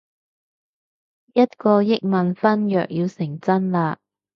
[1.35, 3.97] 一個億萬婚約要成真喇